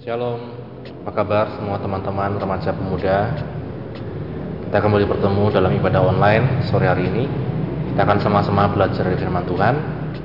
[0.00, 0.56] Shalom,
[1.04, 3.36] apa kabar semua teman-teman remaja pemuda?
[4.64, 7.28] Kita kembali bertemu dalam ibadah online sore hari ini.
[7.92, 9.74] Kita akan sama-sama belajar dari firman Tuhan.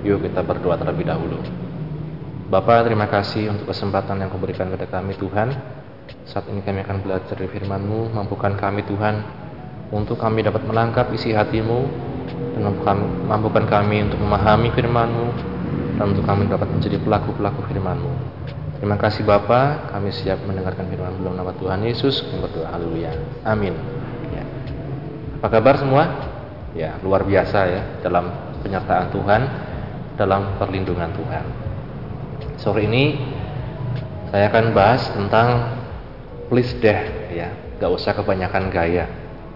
[0.08, 1.44] Yuk kita berdoa terlebih dahulu.
[2.48, 5.52] Bapak, terima kasih untuk kesempatan yang kau berikan kepada kami Tuhan.
[6.24, 9.28] Saat ini kami akan belajar dari firman-Mu, mampukan kami Tuhan
[9.92, 11.80] untuk kami dapat menangkap isi hatimu
[12.56, 12.64] dan
[13.28, 15.28] mampukan kami untuk memahami firman-Mu
[16.00, 18.14] dan untuk kami dapat menjadi pelaku-pelaku firman-Mu.
[18.76, 22.28] Terima kasih Bapa, kami siap mendengarkan firman belum nama Tuhan Yesus.
[22.28, 23.16] Kami berdoa haleluya.
[23.48, 23.72] Amin.
[24.36, 24.44] Ya.
[25.40, 26.04] Apa kabar semua?
[26.76, 29.42] Ya, luar biasa ya dalam penyertaan Tuhan,
[30.20, 31.46] dalam perlindungan Tuhan.
[32.60, 33.16] Sore ini
[34.28, 35.80] saya akan bahas tentang
[36.52, 37.48] please deh ya,
[37.80, 39.08] gak usah kebanyakan gaya.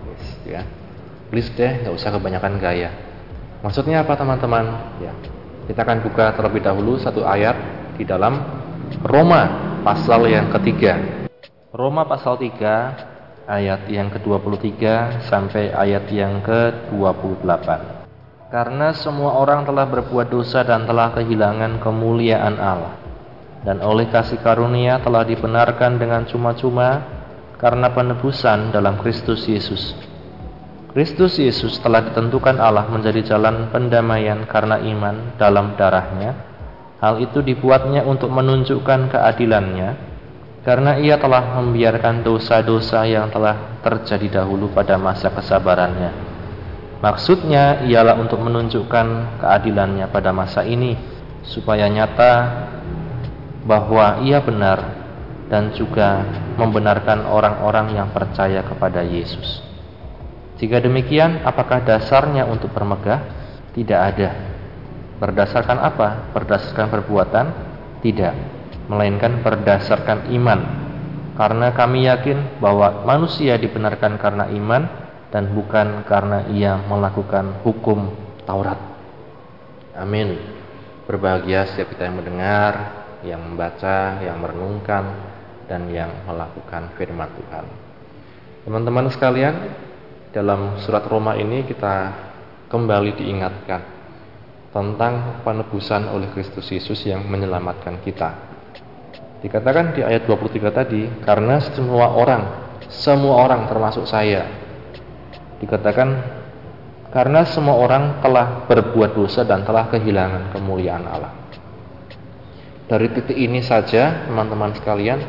[0.08, 0.62] Yes, ya.
[1.28, 2.88] Please deh, gak usah kebanyakan gaya.
[3.60, 4.96] Maksudnya apa teman-teman?
[5.04, 5.12] Ya.
[5.68, 7.60] Kita akan buka terlebih dahulu satu ayat
[8.00, 8.59] di dalam
[8.98, 9.42] Roma
[9.86, 10.98] pasal yang ketiga.
[11.70, 14.82] Roma pasal 3 ayat yang ke-23
[15.30, 17.68] sampai ayat yang ke-28.
[18.50, 22.98] Karena semua orang telah berbuat dosa dan telah kehilangan kemuliaan Allah.
[23.62, 27.06] Dan oleh kasih karunia telah dibenarkan dengan cuma-cuma
[27.62, 29.94] karena penebusan dalam Kristus Yesus.
[30.90, 36.49] Kristus Yesus telah ditentukan Allah menjadi jalan pendamaian karena iman dalam darahnya.
[37.00, 39.90] Hal itu dibuatnya untuk menunjukkan keadilannya,
[40.68, 46.12] karena ia telah membiarkan dosa-dosa yang telah terjadi dahulu pada masa kesabarannya.
[47.00, 51.00] Maksudnya ialah untuk menunjukkan keadilannya pada masa ini,
[51.48, 52.32] supaya nyata
[53.64, 55.00] bahwa ia benar
[55.48, 56.28] dan juga
[56.60, 59.64] membenarkan orang-orang yang percaya kepada Yesus.
[60.60, 63.24] Jika demikian, apakah dasarnya untuk bermegah?
[63.72, 64.49] Tidak ada.
[65.20, 66.32] Berdasarkan apa?
[66.32, 67.46] Berdasarkan perbuatan?
[68.00, 68.36] Tidak,
[68.88, 70.60] melainkan berdasarkan iman.
[71.36, 74.88] Karena kami yakin bahwa manusia dibenarkan karena iman
[75.28, 78.16] dan bukan karena ia melakukan hukum
[78.48, 78.80] Taurat.
[80.00, 80.40] Amin.
[81.04, 82.74] Berbahagia setiap kita yang mendengar,
[83.28, 85.04] yang membaca, yang merenungkan,
[85.68, 87.66] dan yang melakukan firman Tuhan.
[88.64, 89.56] Teman-teman sekalian,
[90.32, 92.16] dalam surat Roma ini kita
[92.72, 93.99] kembali diingatkan
[94.70, 98.38] tentang penebusan oleh Kristus Yesus yang menyelamatkan kita.
[99.40, 102.44] Dikatakan di ayat 23 tadi, karena semua orang,
[102.92, 104.46] semua orang termasuk saya,
[105.58, 106.40] dikatakan
[107.10, 111.34] karena semua orang telah berbuat dosa dan telah kehilangan kemuliaan Allah.
[112.90, 115.22] Dari titik ini saja, teman-teman sekalian,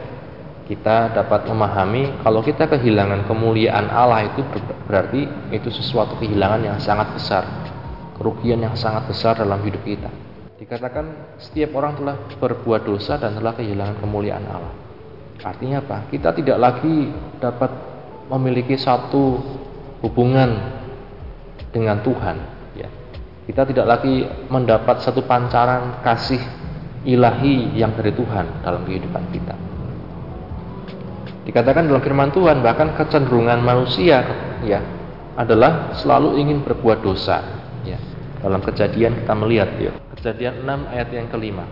[0.71, 4.41] kita dapat memahami kalau kita kehilangan kemuliaan Allah itu
[4.87, 7.60] berarti itu sesuatu kehilangan yang sangat besar,
[8.21, 10.13] kerugian yang sangat besar dalam hidup kita.
[10.61, 14.77] Dikatakan setiap orang telah berbuat dosa dan telah kehilangan kemuliaan Allah.
[15.41, 16.05] Artinya apa?
[16.13, 17.09] Kita tidak lagi
[17.41, 17.73] dapat
[18.29, 19.41] memiliki satu
[20.05, 20.53] hubungan
[21.73, 22.37] dengan Tuhan.
[22.77, 22.93] Ya.
[23.49, 26.41] Kita tidak lagi mendapat satu pancaran kasih
[27.09, 29.55] ilahi yang dari Tuhan dalam kehidupan kita.
[31.49, 34.23] Dikatakan dalam firman Tuhan bahkan kecenderungan manusia
[34.61, 34.85] ya
[35.41, 37.41] adalah selalu ingin berbuat dosa.
[37.81, 37.97] Ya.
[38.41, 39.93] Dalam kejadian kita melihat ya.
[40.17, 41.69] Kejadian 6 ayat yang kelima.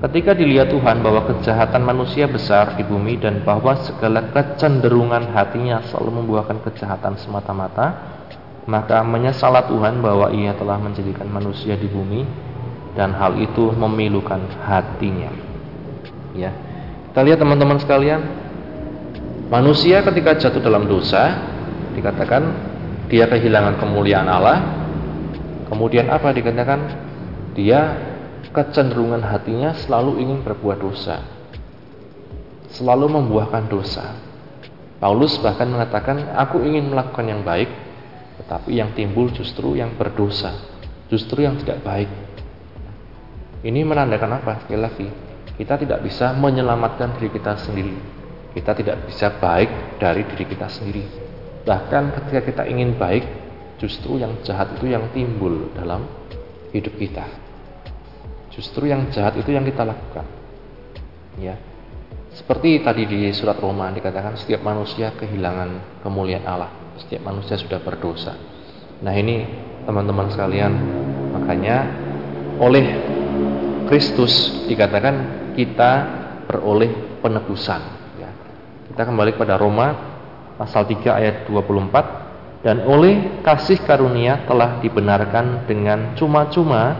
[0.00, 6.24] Ketika dilihat Tuhan bahwa kejahatan manusia besar di bumi dan bahwa segala kecenderungan hatinya selalu
[6.24, 8.16] membuahkan kejahatan semata-mata,
[8.64, 12.24] maka menyesalah Tuhan bahwa ia telah menjadikan manusia di bumi
[12.96, 15.28] dan hal itu memilukan hatinya.
[16.32, 16.48] Ya.
[17.12, 18.24] Kita lihat teman-teman sekalian,
[19.52, 21.44] manusia ketika jatuh dalam dosa
[21.92, 22.42] dikatakan
[23.12, 24.79] dia kehilangan kemuliaan Allah.
[25.70, 26.80] Kemudian apa dikatakan?
[27.54, 27.94] Dia
[28.50, 31.22] kecenderungan hatinya selalu ingin berbuat dosa.
[32.74, 34.18] Selalu membuahkan dosa.
[34.98, 37.70] Paulus bahkan mengatakan, "Aku ingin melakukan yang baik,
[38.42, 40.52] tetapi yang timbul justru yang berdosa,
[41.08, 42.10] justru yang tidak baik."
[43.64, 44.64] Ini menandakan apa?
[44.64, 45.08] Sekali lagi,
[45.56, 47.96] kita tidak bisa menyelamatkan diri kita sendiri.
[48.50, 51.04] Kita tidak bisa baik dari diri kita sendiri.
[51.64, 53.24] Bahkan ketika kita ingin baik,
[53.80, 56.04] justru yang jahat itu yang timbul dalam
[56.70, 57.24] hidup kita.
[58.52, 60.26] Justru yang jahat itu yang kita lakukan.
[61.40, 61.56] Ya.
[62.30, 66.70] Seperti tadi di surat Roma dikatakan setiap manusia kehilangan kemuliaan Allah.
[67.00, 68.36] Setiap manusia sudah berdosa.
[69.00, 69.48] Nah, ini
[69.88, 70.72] teman-teman sekalian,
[71.32, 71.88] makanya
[72.60, 72.84] oleh
[73.88, 75.90] Kristus dikatakan kita
[76.46, 77.80] beroleh penebusan
[78.20, 78.30] ya.
[78.92, 79.96] Kita kembali kepada Roma
[80.60, 82.29] pasal 3 ayat 24
[82.60, 86.96] dan oleh kasih karunia telah dibenarkan dengan cuma-cuma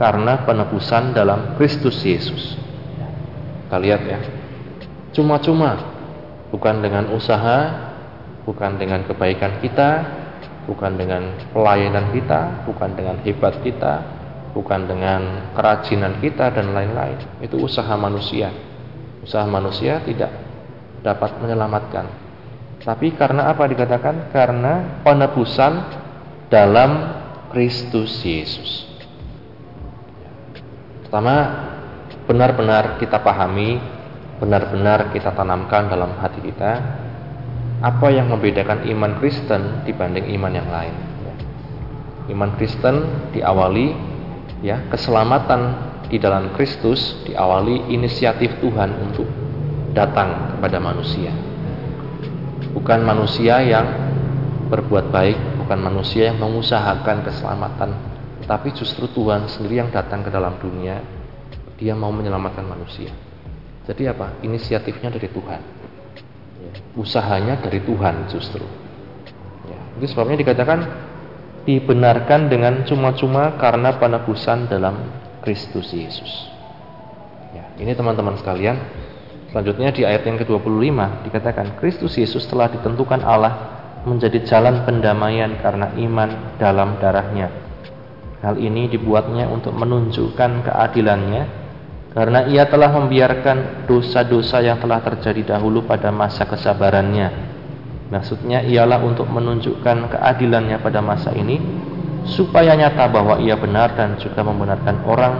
[0.00, 2.56] karena penebusan dalam Kristus Yesus.
[3.68, 4.18] Kita lihat ya.
[5.12, 5.76] cuma-cuma,
[6.48, 7.90] bukan dengan usaha,
[8.48, 9.90] bukan dengan kebaikan kita,
[10.64, 13.94] bukan dengan pelayanan kita, bukan dengan hebat kita,
[14.56, 17.18] bukan dengan kerajinan kita dan lain-lain.
[17.44, 18.48] Itu usaha manusia.
[19.20, 20.32] Usaha manusia tidak
[21.04, 22.27] dapat menyelamatkan.
[22.82, 24.30] Tapi karena apa dikatakan?
[24.30, 25.72] Karena penebusan
[26.48, 26.90] dalam
[27.50, 28.86] Kristus Yesus.
[31.04, 31.36] Pertama,
[32.28, 33.80] benar-benar kita pahami,
[34.36, 36.72] benar-benar kita tanamkan dalam hati kita
[37.78, 40.94] apa yang membedakan iman Kristen dibanding iman yang lain.
[41.24, 41.34] Ya.
[42.34, 43.96] Iman Kristen diawali
[44.60, 49.28] ya keselamatan di dalam Kristus diawali inisiatif Tuhan untuk
[49.94, 51.47] datang kepada manusia.
[52.74, 53.86] Bukan manusia yang
[54.68, 57.90] berbuat baik, bukan manusia yang mengusahakan keselamatan,
[58.44, 61.00] tapi justru Tuhan sendiri yang datang ke dalam dunia.
[61.78, 63.14] Dia mau menyelamatkan manusia.
[63.88, 64.36] Jadi apa?
[64.44, 65.78] Inisiatifnya dari Tuhan
[66.62, 68.64] ya, usahanya dari Tuhan justru
[69.66, 70.78] ya, itu sebabnya dikatakan
[71.64, 74.96] dibenarkan dengan cuma-cuma karena penebusan dalam
[75.44, 76.50] Kristus Yesus
[77.54, 78.76] ya, ini teman-teman sekalian
[79.50, 83.54] selanjutnya di ayat yang ke-25 dikatakan Kristus Yesus telah ditentukan Allah
[84.04, 87.68] menjadi jalan pendamaian karena iman dalam darahnya
[88.42, 91.42] hal ini dibuatnya untuk menunjukkan keadilannya
[92.14, 97.30] karena ia telah membiarkan dosa-dosa yang telah terjadi dahulu pada masa kesabarannya.
[98.08, 101.60] Maksudnya ialah untuk menunjukkan keadilannya pada masa ini
[102.24, 105.34] supaya nyata bahwa ia benar dan juga membenarkan orang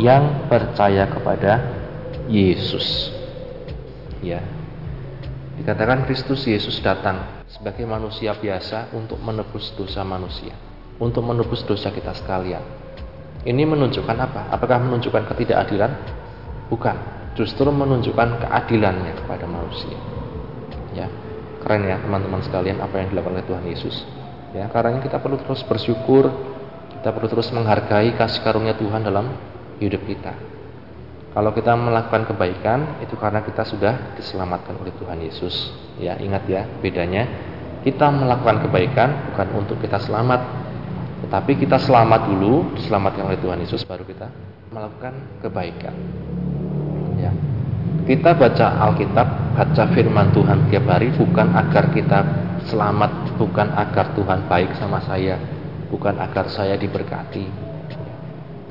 [0.00, 1.60] yang percaya kepada
[2.26, 3.12] Yesus.
[4.24, 4.40] Ya.
[5.60, 10.56] Dikatakan Kristus Yesus datang sebagai manusia biasa untuk menebus dosa manusia,
[10.98, 12.64] untuk menebus dosa kita sekalian.
[13.44, 14.48] Ini menunjukkan apa?
[14.50, 15.92] Apakah menunjukkan ketidakadilan?
[16.72, 16.96] Bukan,
[17.36, 19.94] justru menunjukkan keadilannya kepada manusia.
[20.96, 21.06] Ya,
[21.60, 23.96] keren ya teman-teman sekalian apa yang dilakukan oleh Tuhan Yesus.
[24.56, 26.32] Ya, karena kita perlu terus bersyukur,
[26.98, 29.36] kita perlu terus menghargai kasih karunia Tuhan dalam
[29.78, 30.53] hidup kita.
[31.34, 35.74] Kalau kita melakukan kebaikan itu karena kita sudah diselamatkan oleh Tuhan Yesus.
[35.98, 37.26] Ya, ingat ya, bedanya
[37.82, 40.40] kita melakukan kebaikan bukan untuk kita selamat,
[41.26, 44.30] tetapi kita selamat dulu, diselamatkan oleh Tuhan Yesus baru kita
[44.70, 45.94] melakukan kebaikan.
[47.18, 47.34] Ya.
[48.06, 49.28] Kita baca Alkitab,
[49.58, 52.18] baca firman Tuhan tiap hari bukan agar kita
[52.70, 55.34] selamat, bukan agar Tuhan baik sama saya,
[55.90, 57.63] bukan agar saya diberkati.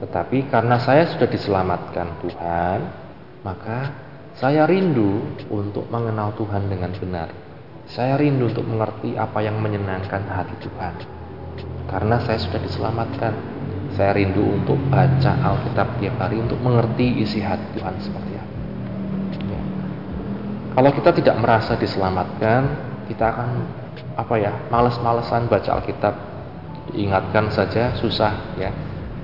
[0.03, 2.79] Tetapi karena saya sudah diselamatkan Tuhan,
[3.47, 3.95] maka
[4.35, 7.31] saya rindu untuk mengenal Tuhan dengan benar.
[7.87, 10.93] Saya rindu untuk mengerti apa yang menyenangkan hati Tuhan.
[11.87, 13.33] Karena saya sudah diselamatkan,
[13.95, 18.33] saya rindu untuk baca Alkitab tiap hari untuk mengerti isi hati Tuhan seperti
[20.73, 22.65] kalau kita tidak merasa diselamatkan,
[23.05, 23.49] kita akan
[24.17, 26.15] apa ya, males-malesan baca Alkitab.
[26.89, 28.73] Diingatkan saja susah ya.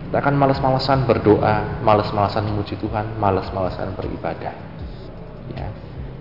[0.09, 4.53] Kita akan males-malesan berdoa, males-malesan memuji Tuhan, males-malesan beribadah.
[5.53, 5.69] Ya.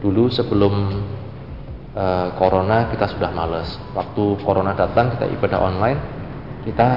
[0.05, 0.75] Dulu sebelum
[1.97, 3.81] uh, corona kita sudah males.
[3.97, 6.01] Waktu corona datang kita ibadah online,
[6.69, 6.89] kita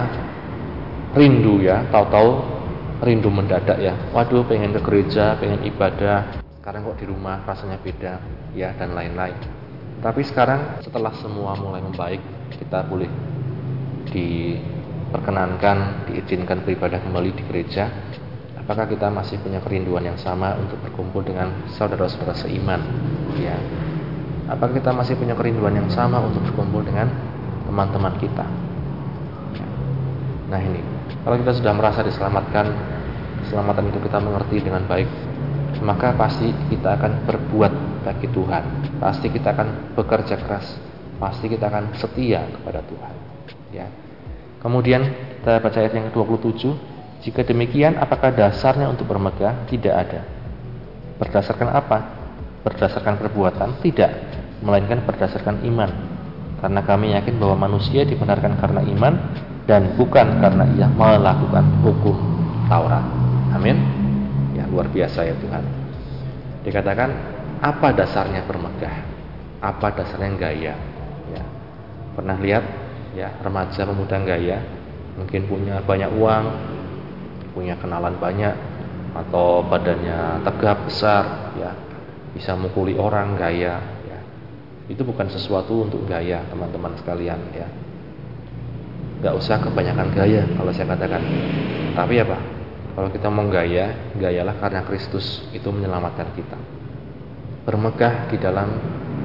[1.16, 2.44] rindu ya, tahu-tahu
[3.08, 3.96] rindu mendadak ya.
[4.12, 8.22] Waduh, pengen ke gereja, pengen ibadah, sekarang kok di rumah rasanya beda
[8.54, 9.34] ya dan lain-lain
[9.98, 12.22] tapi sekarang setelah semua mulai membaik
[12.54, 13.10] kita boleh
[15.12, 17.92] diperkenankan diizinkan beribadah kembali di gereja
[18.56, 22.80] apakah kita masih punya kerinduan yang sama untuk berkumpul dengan saudara-saudara seiman
[23.36, 23.60] ya
[24.48, 27.12] apakah kita masih punya kerinduan yang sama untuk berkumpul dengan
[27.68, 28.48] teman-teman kita
[29.60, 29.68] ya.
[30.48, 30.80] nah ini
[31.28, 32.72] kalau kita sudah merasa diselamatkan
[33.44, 35.12] keselamatan itu kita mengerti dengan baik
[35.84, 37.74] maka pasti kita akan berbuat
[38.06, 38.64] bagi Tuhan.
[39.02, 40.78] Pasti kita akan bekerja keras.
[41.18, 43.16] Pasti kita akan setia kepada Tuhan.
[43.74, 43.88] Ya.
[44.62, 45.02] Kemudian
[45.42, 46.62] kita baca ayat yang ke-27.
[47.22, 49.66] Jika demikian, apakah dasarnya untuk bermegah?
[49.66, 50.22] Tidak ada.
[51.18, 51.98] Berdasarkan apa?
[52.62, 53.82] Berdasarkan perbuatan?
[53.82, 54.12] Tidak,
[54.62, 55.90] melainkan berdasarkan iman.
[56.62, 59.14] Karena kami yakin bahwa manusia dibenarkan karena iman
[59.66, 62.18] dan bukan karena ia melakukan hukum
[62.70, 63.02] Taurat.
[63.58, 64.02] Amin
[64.72, 65.64] luar biasa ya Tuhan.
[66.64, 67.10] Dikatakan
[67.60, 68.96] apa dasarnya bermegah?
[69.60, 70.74] Apa dasarnya gaya?
[71.30, 71.44] Ya.
[72.16, 72.64] Pernah lihat
[73.18, 74.60] ya remaja pemuda gaya
[75.20, 76.46] mungkin punya banyak uang,
[77.52, 78.56] punya kenalan banyak
[79.12, 81.72] atau badannya tegap besar ya
[82.32, 84.20] bisa mukuli orang gaya ya.
[84.88, 87.68] Itu bukan sesuatu untuk gaya teman-teman sekalian ya.
[89.20, 91.22] Nggak usah kebanyakan gaya kalau saya katakan.
[91.92, 92.40] Tapi apa?
[92.92, 96.60] Kalau kita mau gaya, gayalah karena Kristus itu menyelamatkan kita.
[97.62, 98.74] bermegah di dalam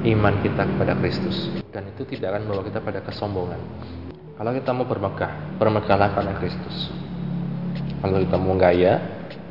[0.05, 3.61] iman kita kepada Kristus dan itu tidak akan membawa kita pada kesombongan.
[4.37, 6.93] Kalau kita mau bermegah, bermegahlah karena Kristus.
[7.97, 9.01] Kalau kita mau gaya,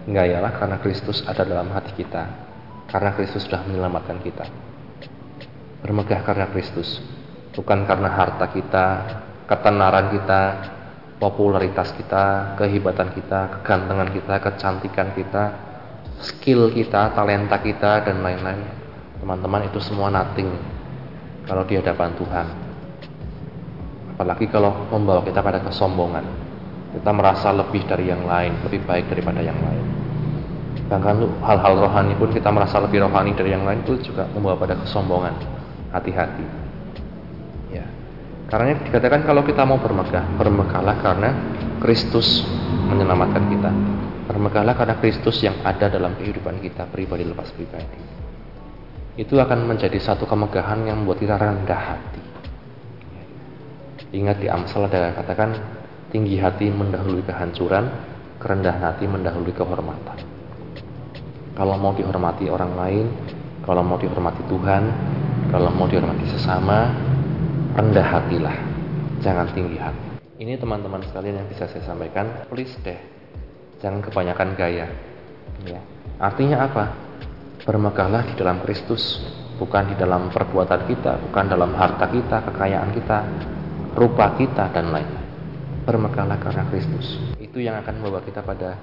[0.07, 2.23] gayalah karena Kristus ada dalam hati kita.
[2.87, 4.47] Karena Kristus sudah menyelamatkan kita.
[5.83, 7.03] Bermegah karena Kristus,
[7.51, 8.87] bukan karena harta kita,
[9.51, 10.43] ketenaran kita,
[11.19, 15.45] popularitas kita, kehebatan kita, kegantengan kita, kecantikan kita,
[16.23, 18.86] skill kita, talenta kita, dan lain-lain.
[19.21, 20.49] Teman-teman, itu semua nothing
[21.47, 22.47] kalau di hadapan Tuhan.
[24.17, 26.25] Apalagi kalau membawa kita pada kesombongan.
[26.97, 29.85] Kita merasa lebih dari yang lain, lebih baik daripada yang lain.
[30.89, 34.81] Bahkan hal-hal rohani pun kita merasa lebih rohani dari yang lain itu juga membawa pada
[34.81, 35.35] kesombongan.
[35.93, 36.47] Hati-hati.
[37.77, 37.85] Ya.
[38.49, 41.31] Karena dikatakan kalau kita mau bermegah, bermegahlah karena
[41.85, 42.41] Kristus
[42.89, 43.71] menyelamatkan kita.
[44.33, 48.16] Bermegahlah karena Kristus yang ada dalam kehidupan kita pribadi lepas pribadi.
[49.17, 52.23] Itu akan menjadi satu kemegahan yang membuat kita rendah hati.
[54.13, 55.57] Ingat di Amsal ada katakan
[56.13, 57.89] tinggi hati mendahului kehancuran,
[58.37, 60.21] kerendahan hati mendahului kehormatan.
[61.57, 63.07] Kalau mau dihormati orang lain,
[63.65, 64.85] kalau mau dihormati Tuhan,
[65.49, 66.93] kalau mau dihormati sesama,
[67.73, 68.57] rendah hatilah,
[69.25, 70.21] jangan tinggi hati.
[70.37, 73.01] Ini teman-teman sekalian yang bisa saya sampaikan, please deh,
[73.81, 74.93] jangan kebanyakan gaya.
[75.65, 75.81] Ya.
[76.21, 77.06] Artinya apa?
[77.67, 79.19] Bermegahlah di dalam Kristus,
[79.59, 83.19] bukan di dalam perbuatan kita, bukan dalam harta kita, kekayaan kita,
[83.99, 85.27] rupa kita dan lain-lain.
[85.83, 87.19] Bermegahlah karena Kristus.
[87.43, 88.79] Itu yang akan membawa kita pada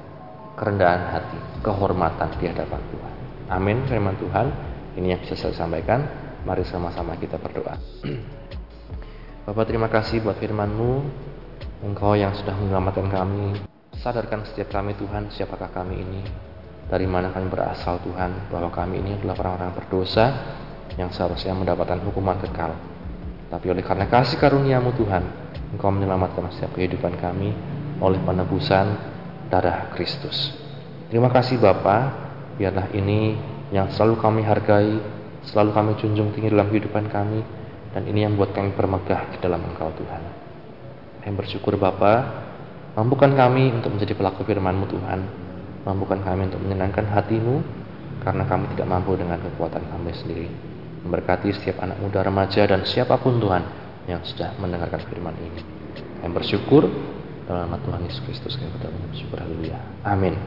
[0.60, 3.14] kerendahan hati, kehormatan di hadapan Tuhan.
[3.56, 4.52] Amin firman Tuhan.
[5.00, 6.04] Ini yang bisa saya sampaikan.
[6.44, 7.80] Mari sama-sama kita berdoa.
[9.48, 10.92] Bapak terima kasih buat firman-Mu.
[11.88, 13.64] Engkau yang sudah menyelamatkan kami.
[13.96, 16.52] Sadarkan setiap kami Tuhan siapakah kami ini.
[16.88, 18.52] Dari mana kami berasal Tuhan.
[18.52, 20.26] Bahwa kami ini adalah orang-orang berdosa.
[20.94, 22.94] Yang seharusnya mendapatkan hukuman kekal.
[23.54, 25.22] Tapi oleh karena kasih karuniamu Tuhan,
[25.78, 27.54] Engkau menyelamatkan setiap kehidupan kami
[28.02, 28.98] oleh penebusan
[29.46, 30.58] darah Kristus.
[31.14, 32.10] Terima kasih Bapa,
[32.58, 33.38] biarlah ini
[33.70, 34.98] yang selalu kami hargai,
[35.46, 37.46] selalu kami junjung tinggi dalam kehidupan kami,
[37.94, 40.22] dan ini yang buat kami bermegah di dalam Engkau Tuhan.
[41.22, 42.26] Kami bersyukur Bapa,
[42.98, 45.20] mampukan kami untuk menjadi pelaku firman-Mu Tuhan,
[45.84, 47.60] mampukan kami untuk menyenangkan hatimu,
[48.24, 50.48] karena kami tidak mampu dengan kekuatan kami sendiri.
[51.04, 53.64] Memberkati setiap anak muda, remaja, dan siapa pun Tuhan
[54.08, 55.62] yang sudah mendengarkan firman ini.
[56.24, 56.88] Kami bersyukur
[57.44, 58.72] dalam nama Tuhan Yesus Kristus kami
[59.12, 59.80] bersyukur haleluya.
[60.08, 60.40] Amin.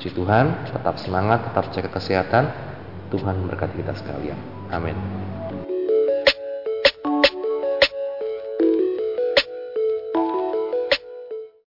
[0.00, 2.44] Puji Tuhan, tetap semangat, tetap jaga kesehatan.
[3.12, 4.40] Tuhan memberkati kita sekalian.
[4.72, 4.96] Amin.